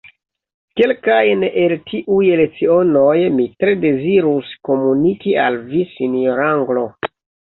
Kelkajn 0.79 1.43
el 1.63 1.73
tiuj 1.89 2.29
lecionoj 2.39 3.13
mi 3.39 3.45
tre 3.63 3.75
dezirus 3.83 4.49
komuniki 4.69 5.35
al 5.43 5.59
vi, 5.69 5.83
sinjor’ 5.93 6.45
anglo. 6.47 6.87